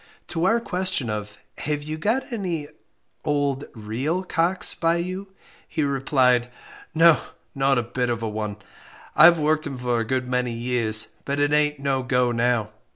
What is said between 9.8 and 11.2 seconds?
a good many years,